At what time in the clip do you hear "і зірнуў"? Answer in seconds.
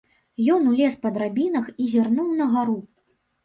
1.81-2.35